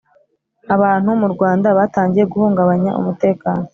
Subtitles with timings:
[0.75, 3.63] abantu mu Rwanda batangiye guhungabanya umutekano